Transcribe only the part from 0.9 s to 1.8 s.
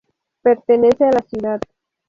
a la ciudad.